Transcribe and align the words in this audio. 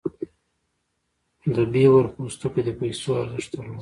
د 1.55 1.57
بیور 1.71 2.05
پوستکی 2.15 2.61
د 2.65 2.69
پیسو 2.79 3.09
ارزښت 3.21 3.49
درلود. 3.53 3.69